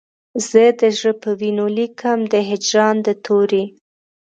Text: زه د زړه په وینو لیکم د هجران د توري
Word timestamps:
زه 0.47 0.63
د 0.79 0.81
زړه 0.97 1.11
په 1.21 1.29
وینو 1.39 1.65
لیکم 1.77 2.19
د 2.33 2.35
هجران 2.49 2.95
د 3.05 3.07
توري 3.25 3.63